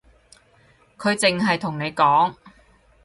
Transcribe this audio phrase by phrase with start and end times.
[0.97, 2.33] 佢淨係同你講